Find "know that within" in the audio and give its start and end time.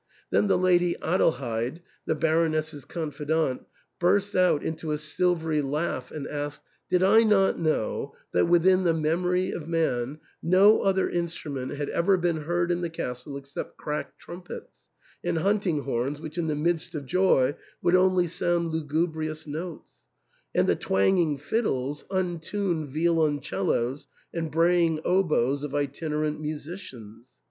7.59-8.83